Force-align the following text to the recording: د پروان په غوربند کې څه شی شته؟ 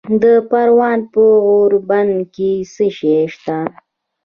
د 0.21 0.25
پروان 0.49 0.99
په 1.13 1.23
غوربند 1.45 2.13
کې 2.33 2.51
څه 2.73 2.85
شی 2.97 3.13
شته؟ 3.33 3.57